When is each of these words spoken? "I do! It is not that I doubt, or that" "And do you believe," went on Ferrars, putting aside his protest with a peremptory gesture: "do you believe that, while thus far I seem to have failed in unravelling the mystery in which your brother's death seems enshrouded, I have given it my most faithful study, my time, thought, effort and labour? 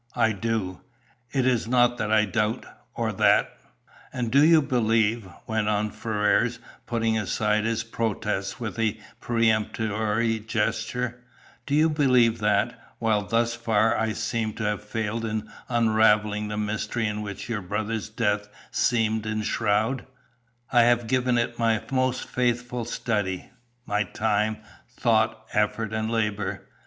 "I 0.15 0.31
do! 0.31 0.81
It 1.31 1.45
is 1.45 1.67
not 1.67 1.99
that 1.99 2.11
I 2.11 2.25
doubt, 2.25 2.65
or 2.95 3.11
that" 3.13 3.55
"And 4.11 4.31
do 4.31 4.43
you 4.43 4.59
believe," 4.59 5.27
went 5.45 5.69
on 5.69 5.91
Ferrars, 5.91 6.57
putting 6.87 7.19
aside 7.19 7.65
his 7.65 7.83
protest 7.83 8.59
with 8.59 8.79
a 8.79 8.99
peremptory 9.19 10.39
gesture: 10.39 11.23
"do 11.67 11.75
you 11.75 11.87
believe 11.87 12.39
that, 12.39 12.95
while 12.97 13.21
thus 13.27 13.53
far 13.53 13.95
I 13.95 14.13
seem 14.13 14.53
to 14.53 14.63
have 14.63 14.83
failed 14.83 15.23
in 15.23 15.51
unravelling 15.69 16.47
the 16.47 16.57
mystery 16.57 17.05
in 17.07 17.21
which 17.21 17.47
your 17.47 17.61
brother's 17.61 18.09
death 18.09 18.47
seems 18.71 19.27
enshrouded, 19.27 20.07
I 20.73 20.81
have 20.81 21.05
given 21.05 21.37
it 21.37 21.59
my 21.59 21.79
most 21.91 22.27
faithful 22.27 22.85
study, 22.85 23.51
my 23.85 24.01
time, 24.05 24.61
thought, 24.89 25.45
effort 25.53 25.93
and 25.93 26.09
labour? 26.09 26.65